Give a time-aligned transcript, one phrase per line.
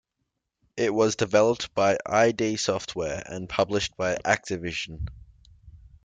[0.77, 5.09] It was developed by id Software and published by Activision.